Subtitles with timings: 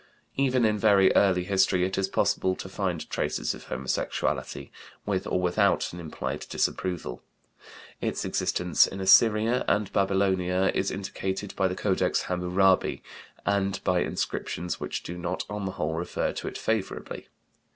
[0.35, 4.71] Even in very early history it is possible to find traces of homosexuality,
[5.05, 7.21] with or without an implied disapproval.
[8.01, 13.03] Its existence in Assyria and Babylonia is indicated by the Codex Hamurabi
[13.45, 17.27] and by inscriptions which do not on the whole refer to it favorably.